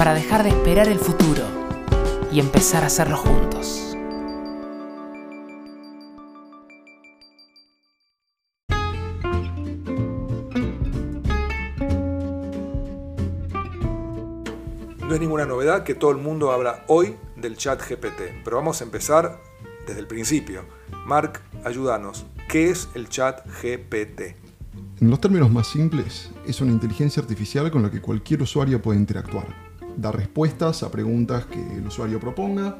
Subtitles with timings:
[0.00, 1.42] para dejar de esperar el futuro
[2.32, 3.94] y empezar a hacerlo juntos.
[15.06, 18.80] No es ninguna novedad que todo el mundo habla hoy del chat GPT, pero vamos
[18.80, 19.38] a empezar
[19.86, 20.64] desde el principio.
[21.04, 22.24] Mark, ayúdanos.
[22.48, 24.34] ¿Qué es el chat GPT?
[25.02, 28.98] En los términos más simples, es una inteligencia artificial con la que cualquier usuario puede
[28.98, 32.78] interactuar da respuestas a preguntas que el usuario proponga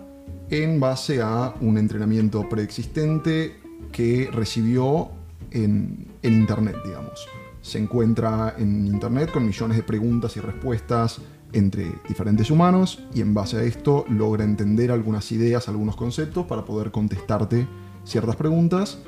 [0.51, 3.61] en base a un entrenamiento preexistente
[3.93, 5.11] que recibió
[5.51, 7.27] en, Internet, digamos.
[7.63, 11.21] Se encuentra en Internet con millones de preguntas y respuestas
[11.53, 16.65] entre diferentes humanos y en base a esto logra entender algunas ideas, algunos conceptos para
[16.65, 17.67] poder contestarte
[18.05, 18.99] ciertas preguntas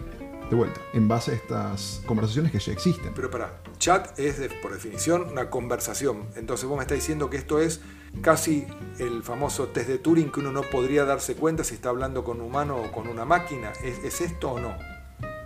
[0.53, 3.12] de vuelta, en base a estas conversaciones que ya existen.
[3.14, 6.27] Pero para, chat es por definición una conversación.
[6.36, 7.81] Entonces vos me estás diciendo que esto es
[8.20, 8.67] casi
[8.98, 12.42] el famoso test de Turing que uno no podría darse cuenta si está hablando con
[12.42, 13.72] un humano o con una máquina.
[13.83, 14.75] ¿Es, esto o no?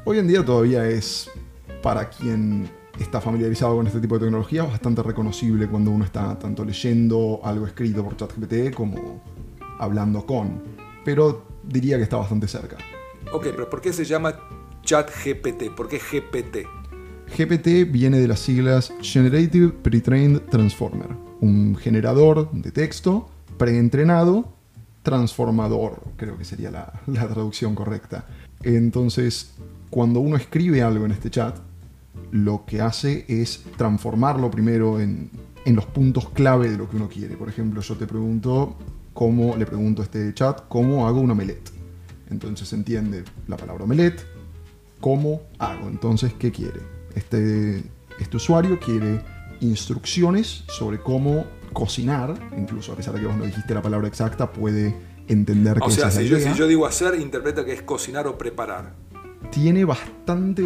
[0.04, 1.30] Hoy en día todavía es,
[1.84, 6.64] para quien está familiarizado con este tipo de tecnología, bastante reconocible cuando uno está tanto
[6.64, 9.22] leyendo algo escrito por ChatGPT como
[9.78, 10.64] hablando con.
[11.04, 12.76] Pero diría que está bastante cerca.
[13.32, 14.34] Ok, pero ¿por qué se llama
[14.86, 15.74] Chat GPT?
[15.74, 16.58] ¿Por qué GPT?
[17.36, 21.08] GPT viene de las siglas Generative Pre-trained Transformer,
[21.40, 24.54] un generador de texto preentrenado
[25.02, 28.26] transformador, creo que sería la, traducción correcta.
[28.62, 29.54] Entonces,
[29.91, 31.58] cuando uno escribe algo en este chat,
[32.30, 35.30] lo que hace es transformarlo primero en,
[35.64, 37.36] en, los puntos clave de lo que uno quiere.
[37.36, 38.76] Por ejemplo, yo te pregunto
[39.12, 41.70] cómo, le pregunto a este chat, cómo hago un omelette.
[42.30, 44.35] Entonces entiende la palabra omelette,
[45.00, 45.88] ¿Cómo hago?
[45.88, 46.80] Entonces, ¿qué quiere?
[47.14, 47.82] Este,
[48.18, 49.20] este usuario quiere
[49.60, 54.52] instrucciones sobre cómo cocinar, incluso a pesar de que vos no dijiste la palabra exacta,
[54.52, 54.96] puede
[55.28, 58.94] entender que sea, si, yo, si yo digo hacer, interpreta que es cocinar o preparar.
[59.50, 60.62] Tiene bastante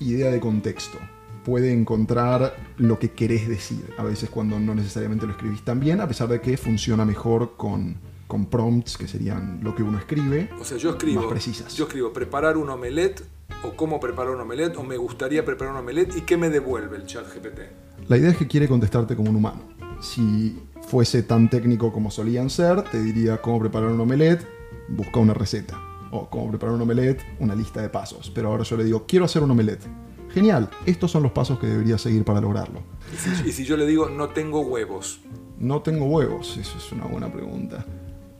[0.00, 0.98] idea de contexto.
[1.44, 6.00] Puede encontrar lo que querés decir, a veces cuando no necesariamente lo escribís tan bien,
[6.00, 7.96] a pesar de que funciona mejor con,
[8.28, 10.50] con prompts, que serían lo que uno escribe.
[10.60, 11.74] O sea, yo escribo, más precisas.
[11.74, 13.22] Yo escribo preparar un omelette
[13.62, 16.96] o cómo preparar un omelette o me gustaría preparar un omelette y qué me devuelve
[16.96, 18.08] el chat GPT.
[18.08, 19.62] La idea es que quiere contestarte como un humano.
[20.00, 20.58] Si
[20.88, 24.46] fuese tan técnico como solían ser, te diría cómo preparar un omelette,
[24.88, 25.80] busca una receta.
[26.10, 28.30] O cómo preparar un omelette, una lista de pasos.
[28.34, 29.86] Pero ahora yo le digo, quiero hacer un omelette.
[30.30, 32.80] Genial, estos son los pasos que debería seguir para lograrlo.
[33.46, 35.20] ¿Y si, yo le digo, no tengo huevos?
[35.58, 37.84] No tengo huevos, eso es una buena pregunta.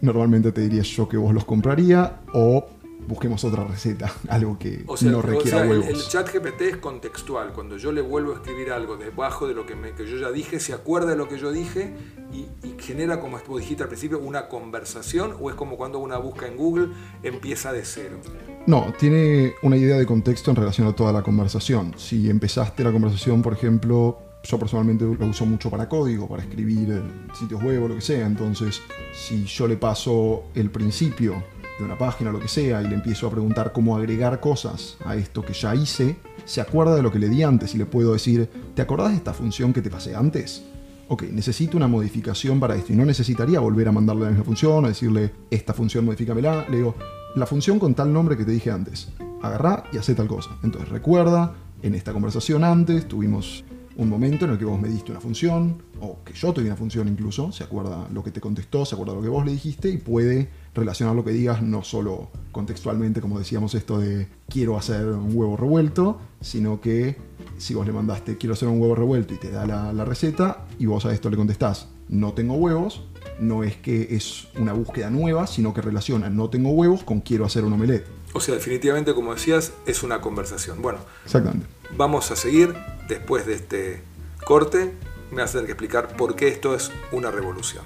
[0.00, 2.66] Normalmente te diría yo que vos los compraría o
[3.06, 5.86] busquemos otra receta, algo que no requiera huevos.
[5.86, 7.52] El, chat GPT es contextual.
[7.52, 10.30] Cuando yo le vuelvo a escribir algo debajo de lo que, me, que yo ya
[10.30, 11.94] dije, se acuerda de lo que yo dije
[12.32, 12.46] y,
[12.78, 16.56] genera, como vos dijiste al principio, una conversación o es como cuando una busca en
[16.56, 16.88] Google
[17.22, 18.18] empieza de cero.
[18.66, 21.94] No, tiene una idea de contexto en relación a toda la conversación.
[21.96, 27.02] Si empezaste la conversación, por ejemplo, yo personalmente lo uso mucho para código, para escribir
[27.38, 28.26] sitios web o lo que sea.
[28.26, 28.80] Entonces,
[29.12, 31.42] si yo le paso el principio
[31.78, 34.96] de una página o lo que sea y le empiezo a preguntar cómo agregar cosas
[35.04, 37.86] a esto que ya hice, se acuerda de lo que le di antes y le
[37.86, 40.64] puedo decir, ¿te acordás de esta función que te pasé antes?
[41.08, 44.84] Ok, necesito una modificación para esto y no necesitaría volver a mandarle la misma función
[44.84, 46.66] o decirle, esta función modifícamela.
[46.70, 46.94] Le digo,
[47.34, 49.08] la función con tal nombre que te dije antes.
[49.42, 50.50] Agarrá y hace tal cosa.
[50.62, 53.64] Entonces recuerda, en esta conversación antes tuvimos
[53.96, 56.66] un momento en el que vos me diste una función, o que yo te di
[56.66, 59.52] una función incluso, se acuerda lo que te contestó, se acuerda lo que vos le
[59.52, 64.76] dijiste y puede relacionar lo que digas no solo contextualmente, como decíamos esto de quiero
[64.76, 67.16] hacer un huevo revuelto, sino que
[67.58, 70.86] si vos le mandaste quiero hacer un huevo revuelto y te da la, receta y
[70.86, 73.04] vos a esto le contestás no tengo huevos,
[73.40, 77.46] no es que es una búsqueda nueva, sino que relaciona no tengo huevos con quiero
[77.46, 78.06] hacer un omelette.
[78.34, 80.82] O sea, definitivamente, como decías, es una conversación.
[80.82, 81.66] Bueno, Exactamente.
[81.96, 82.74] vamos a seguir
[83.12, 84.02] después de este
[84.46, 84.92] corte.
[85.30, 87.84] Me vas a tener que explicar por qué esto es una revolución.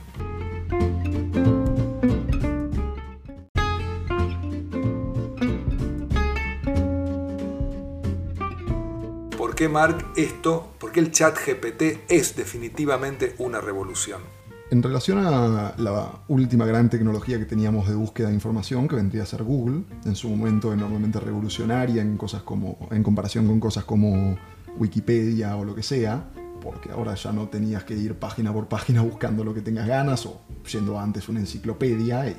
[9.36, 14.20] ¿Por qué, Mark, esto, por qué el chat GPT es definitivamente una revolución?
[14.68, 19.22] En relación a la última gran tecnología que teníamos de búsqueda de información, que vendría
[19.22, 23.84] a ser Google, en su momento enormemente revolucionaria en cosas como, en comparación con cosas
[23.84, 24.36] como
[24.76, 26.30] Wikipedia o lo que sea,
[26.60, 30.26] porque ahora ya no tenías que ir página por página buscando lo que tengas ganas
[30.26, 30.40] o
[30.70, 32.36] yendo antes una enciclopedia y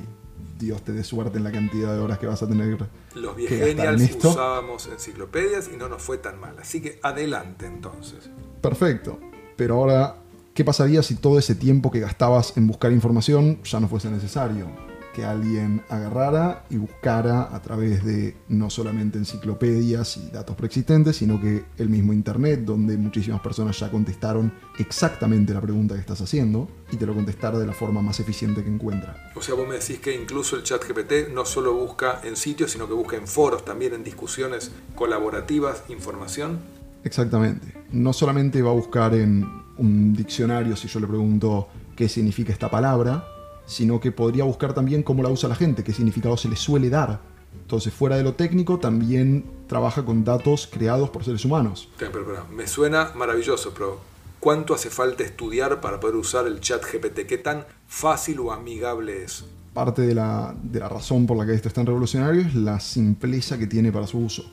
[0.60, 2.78] Dios te dé suerte en la cantidad de horas que vas a tener.
[3.14, 6.56] Los viegenials usábamos enciclopedias y no nos fue tan mal.
[6.60, 8.30] Así que adelante entonces.
[8.62, 9.20] Perfecto.
[9.56, 10.18] Pero ahora,
[10.54, 14.68] ¿qué pasaría si todo ese tiempo que gastabas en buscar información ya no fuese necesario?
[15.18, 21.42] Que alguien agarrara y buscara a través de no solamente enciclopedias y datos preexistentes, sino
[21.42, 26.70] que el mismo Internet, donde muchísimas personas ya contestaron exactamente la pregunta que estás haciendo
[26.92, 29.32] y te lo contestara de la forma más eficiente que encuentra.
[29.36, 32.70] O sea, vos me decís que incluso el chat GPT no solo busca en sitios,
[32.70, 36.60] sino que busca en foros, también en discusiones colaborativas, información.
[37.04, 37.74] Exactamente.
[37.92, 39.50] No solamente va a buscar en
[39.80, 43.26] un diccionario si yo le pregunto qué significa esta palabra,
[43.68, 46.90] sino que podría buscar también cómo la usa la gente, qué significado se le suele
[46.90, 47.20] dar.
[47.62, 51.90] Entonces, fuera de lo técnico, también trabaja con datos creados por seres humanos.
[52.00, 54.00] Pero, pero, pero, me suena maravilloso, pero
[54.40, 57.28] ¿cuánto hace falta estudiar para poder usar el chat GPT?
[57.28, 59.44] ¿Qué tan fácil o amigable es?
[59.74, 62.80] Parte de la, de la razón por la que esto es tan revolucionario es la
[62.80, 64.50] simpleza que tiene para su uso.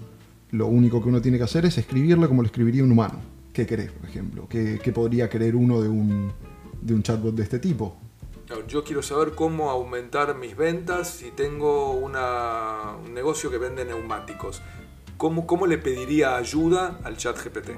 [0.50, 3.20] Lo único que uno tiene que hacer es escribirle como lo escribiría un humano.
[3.52, 4.48] ¿Qué querés, por ejemplo?
[4.48, 6.32] ¿Qué, qué podría querer uno de un,
[6.82, 7.96] de un chatbot de este tipo?
[8.68, 14.60] Yo quiero saber cómo aumentar mis ventas si tengo una, un negocio que vende neumáticos.
[15.16, 17.70] ¿Cómo, ¿Cómo le pediría ayuda al chat GPT?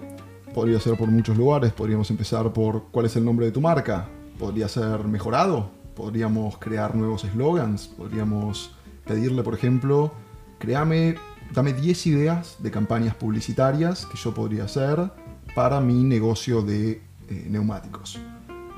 [0.53, 4.09] Podría ser por muchos lugares, podríamos empezar por cuál es el nombre de tu marca,
[4.39, 8.73] podría ser mejorado, podríamos crear nuevos eslogans, podríamos
[9.07, 10.13] pedirle, por ejemplo,
[10.59, 11.17] créame,
[11.53, 15.11] dame 10 ideas de campañas publicitarias que yo podría hacer
[15.55, 18.19] para mi negocio de eh, neumáticos.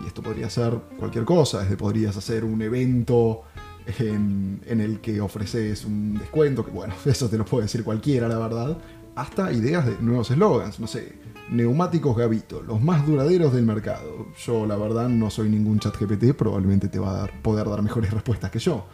[0.02, 3.42] Y esto podría ser cualquier cosa, desde podrías hacer un evento
[3.98, 8.38] en, el que ofreces un descuento, que bueno, eso te lo puede decir cualquiera, la
[8.38, 8.78] verdad,
[9.14, 11.18] hasta ideas de nuevos eslogans, no sé,
[11.50, 14.28] neumáticos Gavito, los más duraderos del mercado.
[14.44, 17.82] Yo la verdad no soy ningún chat GPT, probablemente te va a dar, poder dar
[17.82, 18.86] mejores respuestas que yo.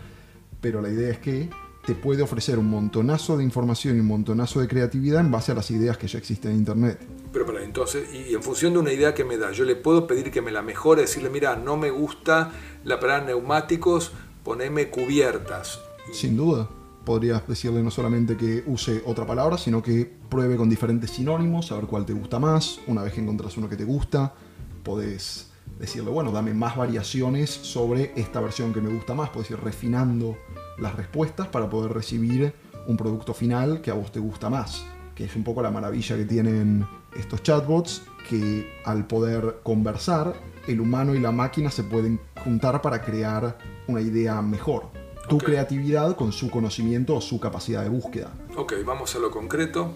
[0.61, 1.50] Pero la idea es que
[1.87, 5.55] te puede ofrecer un montonazo de información y un montonazo de creatividad en base a
[5.55, 6.99] las ideas que ya existen en Internet.
[7.33, 10.07] Pero para entonces, y en función de una idea que me da, yo le puedo
[10.07, 12.53] pedir que me la mejore, decirle, mira, no me gusta
[12.85, 15.81] la palabra neumáticos, poneme cubiertas.
[16.13, 16.69] Sin duda.
[17.05, 21.77] Podrías decirle no solamente que use otra palabra, sino que pruebe con diferentes sinónimos, a
[21.77, 22.81] ver cuál te gusta más.
[22.87, 24.33] Una vez que encontrás uno que te gusta,
[24.83, 29.29] podés decirle, bueno, dame más variaciones sobre esta versión que me gusta más.
[29.29, 30.39] Puedes ir refinando
[30.79, 32.55] las respuestas para poder recibir
[32.87, 34.85] un producto final que a vos te gusta más.
[35.15, 36.87] Que es un poco la maravilla que tienen
[37.17, 40.35] estos chatbots, que al poder conversar,
[40.67, 44.88] el humano y la máquina se pueden juntar para crear una idea mejor.
[45.29, 45.47] Tu okay.
[45.47, 48.31] creatividad con su conocimiento o su capacidad de búsqueda.
[48.56, 49.93] Ok, vamos a lo concreto.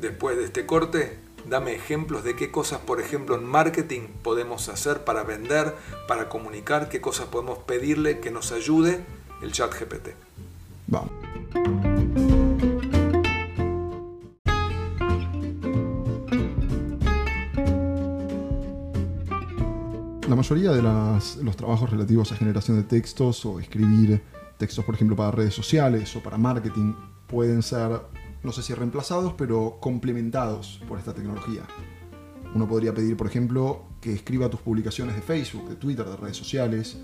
[0.00, 1.18] Después de este corte,
[1.48, 5.74] dame ejemplos de qué cosas, por ejemplo, en marketing podemos hacer para vender,
[6.08, 9.04] para comunicar, qué cosas podemos pedirle que nos ayude
[9.42, 10.10] el chat GPT.
[10.86, 11.10] Vamos.
[20.28, 24.22] La mayoría de los trabajos relativos a generación de textos o escribir
[24.58, 26.94] textos, por ejemplo, para redes sociales o para marketing,
[27.26, 28.00] pueden ser,
[28.42, 31.62] no sé si reemplazados, pero complementados por esta tecnología.
[32.54, 36.36] Uno podría pedir, por ejemplo, que escriba tus publicaciones de Facebook, de Twitter, de redes
[36.36, 36.98] sociales,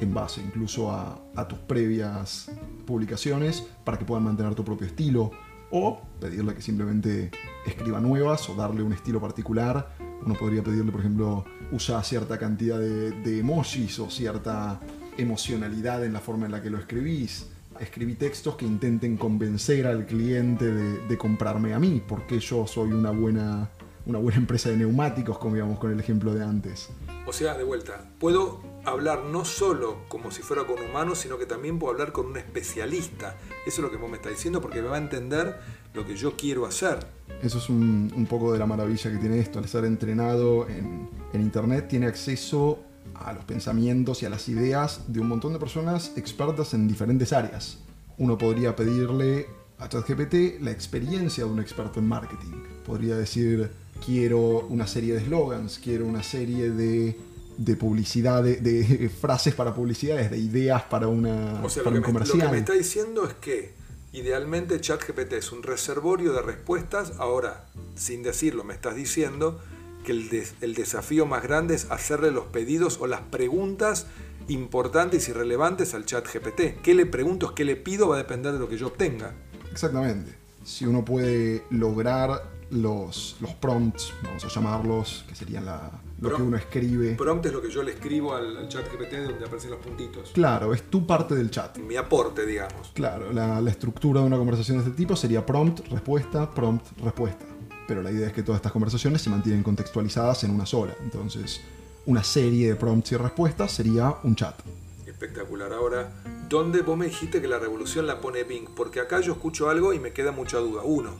[0.00, 2.50] en base incluso a, a, tus previas
[2.86, 5.30] publicaciones para que puedan mantener tu propio estilo
[5.70, 7.30] o pedirle que simplemente
[7.66, 9.96] escriba nuevas o darle un estilo particular.
[10.24, 14.80] Uno podría pedirle, por ejemplo, usa cierta cantidad de, de emojis o cierta
[15.18, 17.48] emocionalidad en la forma en la que lo escribís.
[17.80, 22.92] Escribí textos que intenten convencer al cliente de, de comprarme a mí, porque yo soy
[22.92, 23.68] una buena,
[24.06, 26.90] una buena empresa de neumáticos, como íbamos con el ejemplo de antes.
[27.26, 31.46] O sea, de vuelta, puedo hablar no solo como si fuera con humanos, sino que
[31.46, 33.36] también puedo hablar con un especialista.
[33.66, 35.58] Eso es lo que vos me estás diciendo, porque me va a entender
[35.94, 36.98] lo que yo quiero hacer.
[37.42, 41.08] Eso es un, un poco de la maravilla que tiene esto, al estar entrenado en,
[41.32, 42.80] en Internet, tiene acceso
[43.14, 47.32] a los pensamientos y a las ideas de un montón de personas expertas en diferentes
[47.32, 47.78] áreas.
[48.18, 49.46] Uno podría pedirle
[49.78, 52.62] a ChatGPT la experiencia de un experto en marketing.
[52.84, 53.70] Podría decir,
[54.04, 57.16] quiero una serie de slogans, quiero una serie de,
[57.56, 62.00] de publicidad, de, de, frases para publicidades, de ideas para, una, o sea, para lo
[62.00, 62.38] un que me, comercial.
[62.38, 63.72] Lo que me está diciendo es que
[64.12, 67.12] idealmente ChatGPT es un reservorio de respuestas.
[67.18, 69.60] Ahora, sin decirlo, me estás diciendo
[70.04, 74.06] que el, el desafío más grande es hacerle los pedidos o las preguntas
[74.48, 76.82] importantes y relevantes al chat GPT.
[76.82, 78.08] ¿Qué le pregunto, qué le pido?
[78.08, 79.34] Va a depender de lo que yo obtenga.
[79.72, 80.34] Exactamente.
[80.64, 85.90] Si uno puede lograr los, los prompts, vamos a llamarlos, que serían la,
[86.20, 87.14] lo que uno escribe.
[87.14, 90.30] Prompt es lo que yo le escribo al, chat GPT donde aparecen los puntitos.
[90.32, 91.78] Claro, es tu parte del chat.
[91.78, 92.90] Mi aporte, digamos.
[92.94, 97.44] Claro, la, la estructura de una conversación de este tipo sería prompt, respuesta, prompt, respuesta.
[97.86, 100.94] Pero la idea es que todas estas conversaciones se mantienen contextualizadas en una sola.
[101.02, 101.60] Entonces,
[102.06, 104.58] una serie de prompts y respuestas sería un chat.
[105.06, 105.72] Espectacular.
[105.72, 106.10] Ahora,
[106.48, 108.68] ¿dónde vos me dijiste que la revolución la pone Bing?
[108.74, 110.82] Porque acá yo escucho algo y me queda mucha duda.
[110.82, 111.12] Uno,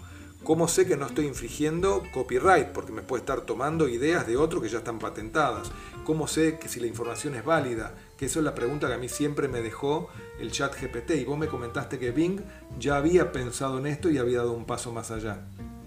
[0.44, 2.68] ¿cómo sé que no estoy infringiendo copyright?
[2.68, 5.72] Porque me puede estar tomando ideas de otro que ya están patentadas.
[6.04, 7.94] ¿Cómo sé que si la información es válida?
[8.16, 10.08] Que eso es la pregunta que a mí siempre me dejó
[10.38, 11.12] el chat GPT.
[11.12, 12.40] Y vos me comentaste que Bing
[12.78, 15.46] ya había pensado en esto y había dado un paso más allá.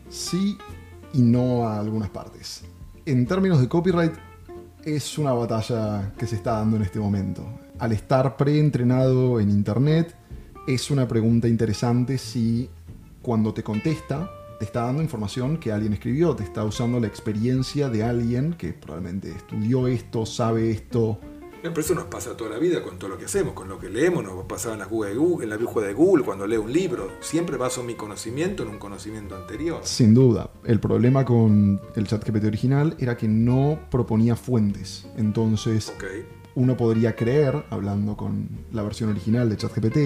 [0.09, 0.57] Sí
[1.13, 2.63] y no a algunas partes.
[3.05, 4.13] En términos de copyright,
[4.83, 7.43] es una batalla que se está dando en este momento.
[7.79, 10.15] Al estar preentrenado en Internet,
[10.67, 12.69] es una pregunta interesante si
[13.21, 17.89] cuando te contesta te está dando información que alguien escribió, te está usando la experiencia
[17.89, 21.19] de alguien que probablemente estudió esto, sabe esto,
[21.69, 23.89] pero eso nos pasa toda la vida con todo lo que hacemos, con lo que
[23.89, 27.09] leemos, nos pasaba en la, Google, en la de Google, cuando leo un libro.
[27.19, 29.81] Siempre baso mi conocimiento en un conocimiento anterior.
[29.83, 30.49] Sin duda.
[30.63, 35.07] El problema con el ChatGPT original era que no proponía fuentes.
[35.17, 35.93] Entonces,
[36.55, 39.97] uno podría creer, hablando con la versión original de ChatGPT,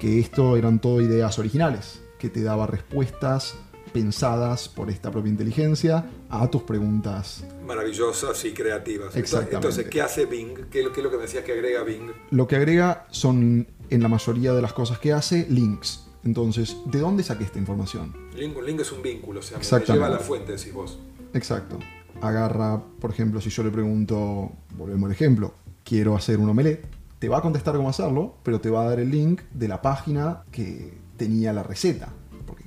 [0.00, 3.56] que esto eran todo ideas originales, que te daba respuestas
[3.88, 7.44] pensadas por esta propia inteligencia a tus preguntas.
[7.66, 9.14] Maravillosas y creativas.
[9.16, 10.68] Entonces, ¿qué hace Bing?
[10.70, 12.10] ¿Qué, es lo que me decías que agrega Bing?
[12.30, 16.06] Lo que agrega son, en la mayoría de las cosas que hace, links.
[16.24, 18.14] Entonces, ¿de dónde saqué esta información?
[18.36, 20.98] Link, un link es un vínculo, o sea, me lleva a la fuente, decís vos.
[21.32, 21.78] Exacto.
[22.20, 25.54] Agarra, por ejemplo, si yo le pregunto, volvemos al ejemplo,
[25.84, 26.84] quiero hacer un omelette,
[27.18, 29.80] te va a contestar cómo hacerlo, pero te va a dar el link de la
[29.80, 32.12] página que tenía la receta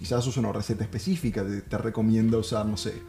[0.01, 3.03] quizás usa una receta específica, te, te recomienda usar, no sé,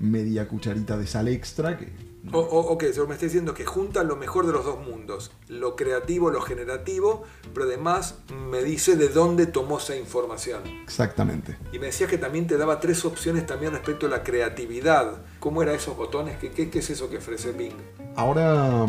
[0.00, 1.76] media cucharita de sal extra.
[1.76, 1.92] Que,
[2.32, 6.30] o, ok, me está diciendo que junta lo mejor de los dos mundos, lo creativo,
[6.30, 10.62] lo generativo, pero además me dice de dónde tomó esa información.
[10.84, 11.58] Exactamente.
[11.70, 15.20] Y me decías que también te daba tres opciones también respecto a la creatividad.
[15.40, 16.38] ¿Cómo eran esos botones?
[16.38, 17.76] ¿Qué, qué, qué es eso que ofrece Bing?
[18.16, 18.86] Ahora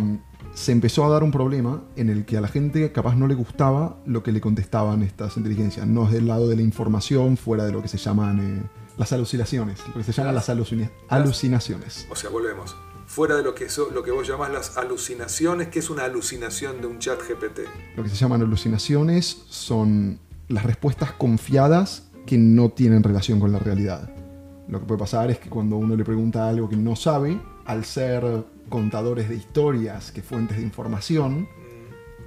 [0.59, 3.33] se empezó a dar un problema en el que a la gente capaz no le
[3.33, 5.87] gustaba lo que le contestaban estas inteligencias.
[5.87, 9.13] No es del lado de la información, fuera de lo que se llaman eh, las
[9.13, 12.07] alucinaciones, lo que se llaman las, alucinaciones.
[12.11, 12.75] O sea, volvemos.
[13.07, 16.87] Fuera de lo que, lo que vos llamás las alucinaciones, ¿qué es una alucinación de
[16.87, 17.61] un chat GPT?
[17.95, 23.59] Lo que se llaman alucinaciones son las respuestas confiadas que no tienen relación con la
[23.59, 24.13] realidad.
[24.67, 27.39] Lo que puede pasar es que cuando uno le pregunta algo que no sabe,
[27.69, 28.23] al ser
[28.67, 31.47] contadores de historias que fuentes de información,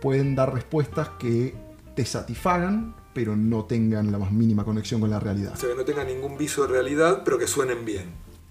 [0.00, 1.52] pueden dar respuestas que
[1.96, 5.54] te satisfagan, pero no tengan la más mínima conexión con la realidad.
[5.54, 8.04] O sea, que no tengan ningún viso de realidad, pero que suenen bien.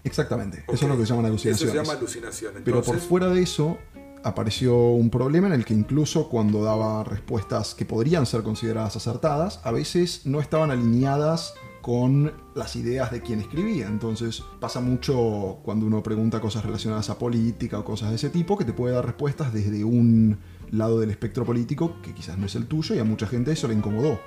[0.04, 1.62] Exactamente, eso es lo que se llaman alucinaciones.
[1.62, 2.62] Eso se llama alucinaciones.
[2.66, 3.78] Pero por fuera de eso,
[4.26, 9.62] apareció un problema en el que incluso cuando daba respuestas que podrían ser consideradas acertadas,
[9.64, 13.88] a veces no estaban alineadas con las ideas de quien escribía.
[13.88, 18.58] Entonces pasa mucho cuando uno pregunta cosas relacionadas a política o cosas de ese tipo,
[18.58, 20.38] que te puede dar respuestas desde un
[20.72, 23.68] lado del espectro político que quizás no es el tuyo y a mucha gente eso
[23.68, 24.20] le incomodó.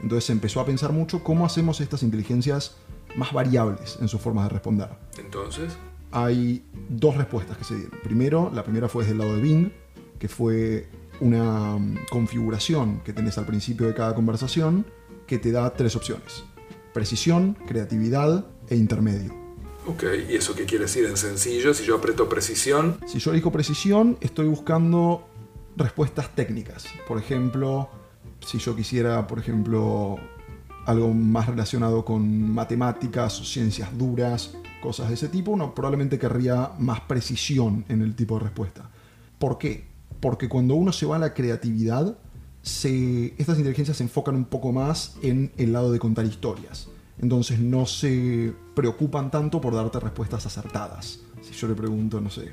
[0.00, 2.76] Entonces se empezó a pensar mucho cómo hacemos estas inteligencias
[3.16, 4.88] más variables en sus formas de responder.
[5.18, 5.76] Entonces...
[6.16, 7.98] Hay dos respuestas que se dieron.
[8.04, 9.72] Primero, la primera fue desde el lado de Bing,
[10.20, 14.86] que fue una mm, configuración que tenés al principio de cada conversación
[15.26, 16.44] que te da tres opciones
[16.94, 19.34] precisión, creatividad e intermedio.
[19.86, 21.74] Ok, ¿y eso qué quiere decir en sencillo?
[21.74, 22.98] Si yo aprieto precisión.
[23.06, 25.28] Si yo elijo precisión, estoy buscando
[25.76, 26.86] respuestas técnicas.
[27.06, 27.90] Por ejemplo,
[28.40, 30.16] si yo quisiera, por ejemplo,
[30.86, 37.00] algo más relacionado con matemáticas ciencias duras, cosas de ese tipo, uno probablemente querría más
[37.00, 38.88] precisión en el tipo de respuesta.
[39.38, 39.84] ¿Por qué?
[40.20, 42.16] Porque cuando uno se va a la creatividad,
[42.64, 46.88] estas inteligencias se enfocan un poco más en el lado de contar historias.
[47.18, 51.20] Entonces no se preocupan tanto por darte respuestas acertadas.
[51.42, 52.52] Si yo le pregunto, no sé,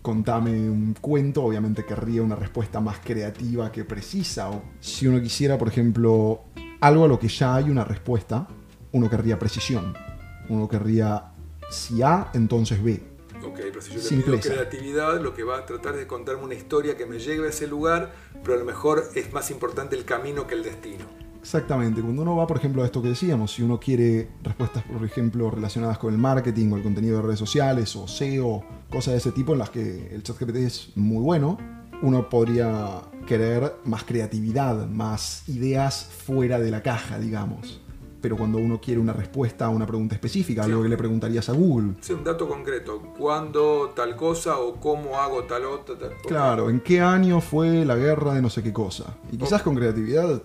[0.00, 4.50] contame un cuento, obviamente querría una respuesta más creativa que precisa.
[4.50, 6.44] O si uno quisiera, por ejemplo,
[6.80, 8.48] algo a lo que ya hay una respuesta,
[8.92, 9.94] uno querría precisión.
[10.48, 11.32] Uno querría
[11.70, 13.11] si A, entonces B.
[13.82, 16.96] Si yo le pido creatividad, lo que va a tratar es de contarme una historia
[16.96, 18.12] que me lleve a ese lugar,
[18.42, 21.04] pero a lo mejor es más importante el camino que el destino.
[21.42, 25.04] Exactamente, cuando uno va, por ejemplo, a esto que decíamos, si uno quiere respuestas, por
[25.04, 29.18] ejemplo, relacionadas con el marketing o el contenido de redes sociales o SEO, cosas de
[29.18, 31.58] ese tipo en las que el chat GPT es muy bueno,
[32.00, 37.80] uno podría querer más creatividad, más ideas fuera de la caja, digamos.
[38.22, 40.70] Pero cuando uno quiere una respuesta a una pregunta específica, Sí.
[40.70, 43.02] algo que le preguntarías a Google, Sí, un dato concreto.
[43.18, 45.98] ¿Cuándo tal cosa o cómo hago tal otra?
[45.98, 49.16] tal- claro, ¿en qué año fue la guerra de no sé qué cosa?
[49.30, 50.40] Y quizás con creatividad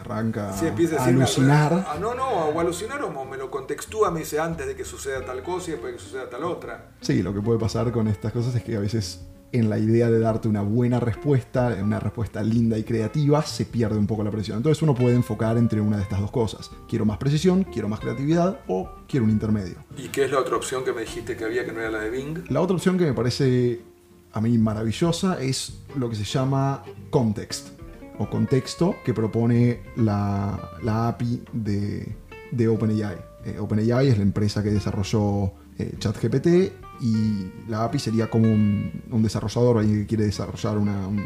[0.00, 1.72] arranca Sí, empieza a alucinar.
[1.88, 5.24] Ah, no, no, o alucinar o me lo contextúa, me dice antes de que suceda
[5.24, 6.90] tal cosa y después de que suceda tal otra.
[7.00, 10.10] Sí, lo que puede pasar con estas cosas es que a veces en la idea
[10.10, 14.30] de darte una buena respuesta, una respuesta linda y creativa, se pierde un poco la
[14.30, 14.58] precisión.
[14.58, 16.70] Entonces uno puede enfocar entre una de estas dos cosas.
[16.88, 19.76] Quiero más precisión, quiero más creatividad o quiero un intermedio.
[19.96, 22.00] ¿Y qué es la otra opción que me dijiste que había que no era la
[22.00, 22.44] de Bing?
[22.50, 23.80] La otra opción que me parece
[24.32, 27.68] a mí maravillosa es lo que se llama Context
[28.18, 32.16] o contexto que propone la, la API de,
[32.50, 33.16] de OpenAI.
[33.44, 39.02] Eh, OpenAI es la empresa que desarrolló eh, ChatGPT y la API sería como un,
[39.10, 41.24] un desarrollador alguien que quiere desarrollar una- un,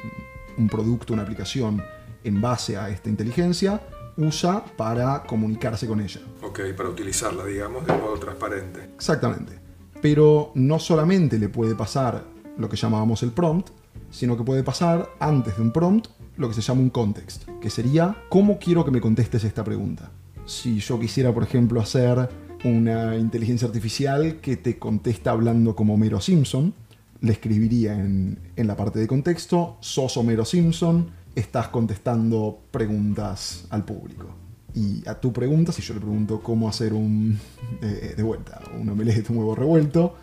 [0.59, 1.83] un producto, una aplicación
[2.25, 3.81] en base a esta inteligencia,
[4.17, 6.21] usa para comunicarse con ella.
[6.43, 8.91] Ok, para utilizarla, digamos, de modo transparente.
[8.95, 9.59] Exactamente.
[10.01, 12.25] Pero no solamente le puede pasar
[12.59, 13.71] lo que llamábamos el prompt,
[14.11, 17.71] sino que puede pasar antes de un prompt lo que se llama un context, que
[17.71, 20.11] sería cómo quiero que me contestes esta pregunta.
[20.45, 22.29] Si yo quisiera, por ejemplo, hacer
[22.65, 26.75] una inteligencia artificial que te contesta hablando como Homero Simpson,
[27.21, 33.85] le escribiría en, en la parte de contexto, sos Homero Simpson, estás contestando preguntas al
[33.85, 34.35] público.
[34.75, 37.39] Y a tu pregunta, si yo le pregunto cómo hacer un,
[37.83, 40.15] eh, de vuelta, un omelette, un huevo revuelto,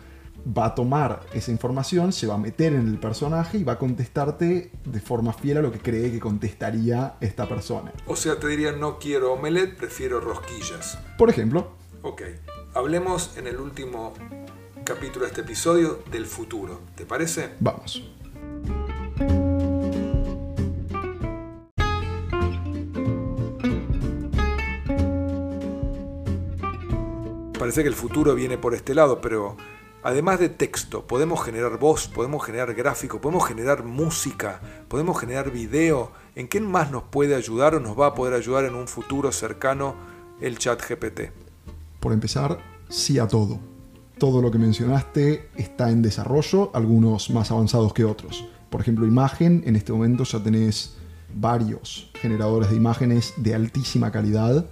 [0.46, 3.78] va a tomar esa información, se va a meter en el personaje y va a
[3.78, 7.92] contestarte de forma fiel a lo que cree que contestaría esta persona.
[8.06, 10.98] O sea, te diría, no quiero omelette, prefiero rosquillas.
[11.18, 12.22] Por ejemplo, Ok,
[12.72, 14.14] hablemos en el último
[14.84, 16.80] capítulo de este episodio del futuro.
[16.94, 17.50] ¿Te parece?
[17.60, 18.10] vamos.
[27.58, 29.58] Parece que el futuro viene por este lado, pero
[30.02, 36.12] además de texto, podemos generar voz, podemos generar gráfico, podemos generar música, podemos generar video.
[36.34, 39.30] ¿En qué más nos puede ayudar o nos va a poder ayudar en un futuro
[39.32, 39.96] cercano
[40.40, 41.49] el chat GPT?
[42.00, 42.58] Por empezar,
[42.88, 43.60] sí a todo.
[44.18, 48.46] Todo lo que mencionaste está en desarrollo, algunos más avanzados que otros.
[48.70, 50.96] Por ejemplo, imagen, en este momento ya tenés
[51.34, 54.66] varios generadores de imágenes de altísima calidad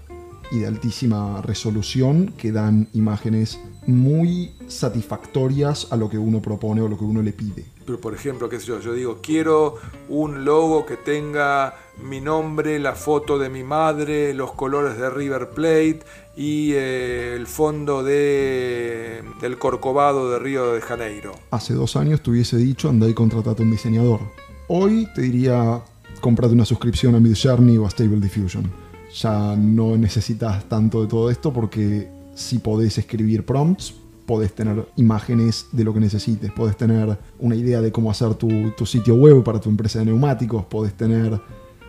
[0.50, 6.88] y de altísima resolución que dan imágenes muy satisfactorias a lo que uno propone o
[6.88, 7.64] lo que uno le pide.
[7.86, 9.76] Pero por ejemplo, qué sé yo, yo digo, quiero
[10.10, 11.74] un logo que tenga
[12.04, 16.00] mi nombre, la foto de mi madre, los colores de River Plate
[16.36, 21.32] y eh, el fondo de, del Corcovado de Río de Janeiro.
[21.50, 24.20] Hace dos años te hubiese dicho andá y contratate un diseñador.
[24.68, 25.82] Hoy te diría
[26.20, 28.70] comprate una suscripción a Midjourney o a Stable Diffusion.
[29.14, 35.66] Ya no necesitas tanto de todo esto porque si podés escribir prompts, podés tener imágenes
[35.72, 39.42] de lo que necesites, podés tener una idea de cómo hacer tu, tu sitio web
[39.42, 41.40] para tu empresa de neumáticos, podés tener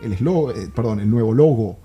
[0.02, 1.76] el, eslo- eh, perdón, el nuevo logo,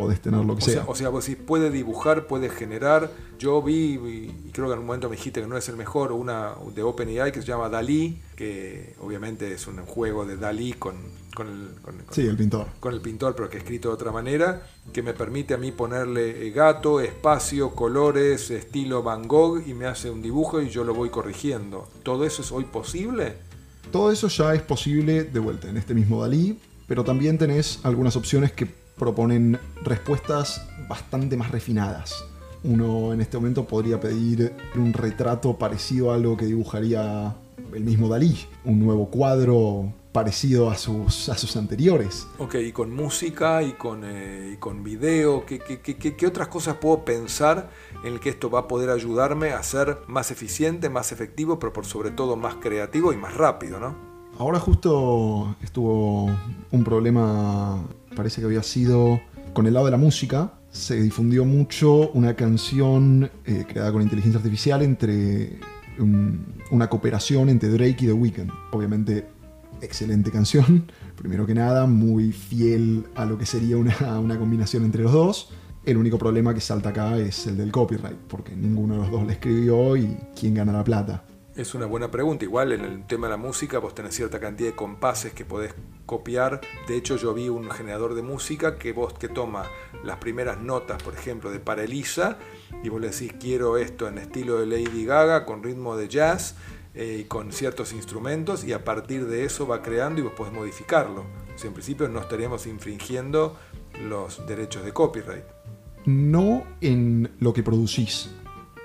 [0.00, 0.74] podés tener lo que O sea.
[0.74, 3.10] sea, o sea, vos decís, puede dibujar, puede generar.
[3.38, 6.12] Yo vi, y creo que en un momento me dijiste que no es el mejor,
[6.12, 10.94] una de OpenAI que se llama Dalí, que obviamente es un juego de Dalí con,
[11.34, 12.66] con el, con- con- Sí, el pintor.
[12.80, 16.46] con el pintor, pero que escrito de otra manera, que me permite a mí ponerle
[16.46, 20.92] eh, gato, espacio, colores, estilo Van Gogh y me hace un dibujo y yo lo
[20.94, 21.88] voy corrigiendo.
[22.02, 23.34] ¿Todo eso es hoy posible?
[23.92, 28.16] Todo eso ya es posible de vuelta en este mismo Dalí, pero también tenés algunas
[28.16, 28.66] opciones que
[28.98, 32.24] proponen respuestas bastante más refinadas.
[32.62, 37.34] Uno en este momento podría pedir un retrato parecido a algo que dibujaría
[37.74, 42.26] el mismo Dalí, un nuevo cuadro parecido a sus, a sus anteriores.
[42.38, 46.26] Ok, y con música y con, eh, y con video, ¿qué, qué, qué- qué- qué
[46.26, 47.70] otras cosas puedo pensar
[48.04, 51.86] en que esto va a poder ayudarme a ser más eficiente, más efectivo, pero por
[51.86, 53.94] sobre todo más creativo y más rápido, ¿no?
[54.38, 56.24] Ahora justo estuvo
[56.72, 59.20] un problema, parece que había sido
[59.52, 60.54] con el lado de la música.
[60.70, 65.58] Se difundió mucho una canción eh, creada con inteligencia artificial entre
[65.98, 68.50] un- una cooperación entre Drake y The Weeknd.
[68.72, 69.26] Obviamente,
[69.80, 75.02] excelente canción, primero que nada, muy fiel a lo que sería una, una combinación entre
[75.02, 75.50] los dos.
[75.84, 79.26] El único problema que salta acá es el del copyright, porque ninguno de los dos
[79.26, 81.24] le escribió y quién gana la plata.
[81.60, 82.46] Es una buena pregunta.
[82.46, 85.74] Igual en el tema de la música vos tenés cierta cantidad de compases que podés
[86.06, 86.62] copiar.
[86.88, 89.64] De hecho yo vi un generador de música que vos que toma
[90.02, 92.38] las primeras notas, por ejemplo, de Paralisa
[92.82, 96.54] y vos le decís quiero esto en estilo de Lady Gaga con ritmo de jazz
[96.94, 100.54] eh, y con ciertos instrumentos y a partir de eso va creando y vos podés
[100.54, 101.26] modificarlo.
[101.62, 103.58] En principio no estaríamos infringiendo
[104.08, 105.44] los derechos de copyright.
[106.06, 108.30] No en lo que producís,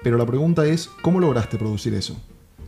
[0.04, 2.22] pero la pregunta es, ¿cómo lograste producir eso?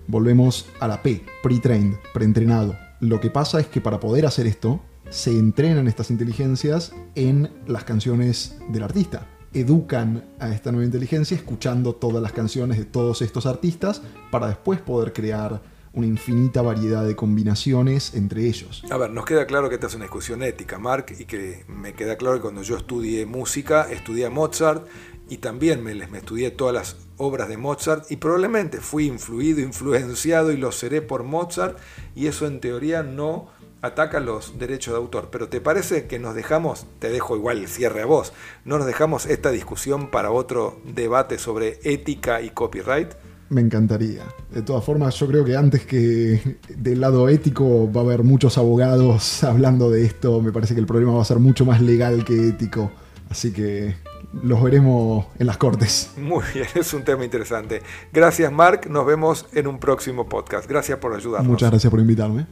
[0.08, 2.78] Volvemos a la P, pre-trained, preentrenado.
[3.02, 7.84] Lo que pasa es que para poder hacer esto, se entrenan estas inteligencias en las
[7.84, 9.28] canciones del artista.
[9.54, 14.80] Educan a esta nueva inteligencia escuchando todas las canciones de todos estos artistas para después
[14.80, 18.84] poder crear una infinita variedad de combinaciones entre ellos.
[18.89, 21.93] A ver, nos queda claro que esta es una discusión ética, Mark, y que me
[21.93, 24.86] queda claro que cuando yo estudié música, estudié a Mozart
[25.30, 30.52] y también me, me estudié todas las obras de Mozart y probablemente fui influido, influenciado
[30.52, 31.78] y lo seré por Mozart
[32.16, 33.48] y eso en teoría no
[33.82, 35.30] ataca los derechos de autor.
[35.32, 38.34] Pero ¿te parece que nos dejamos, te dejo igual el cierre a vos,
[38.66, 43.13] no nos dejamos esta discusión para otro debate sobre ética y copyright?
[43.50, 44.24] Me encantaría.
[44.52, 48.58] De todas formas, yo creo que antes que del lado ético va a haber muchos
[48.58, 50.42] abogados hablando de esto.
[50.42, 52.92] Me parece que el problema va a ser mucho más legal que ético.
[53.30, 53.96] Así que
[54.34, 56.12] los veremos en las cortes.
[56.18, 57.82] Muy bien, es un tema interesante.
[58.12, 60.70] Gracias Mark, nos vemos en un próximo podcast.
[60.70, 61.50] Gracias por ayudarnos.
[61.50, 62.48] Muchas gracias por invitarme.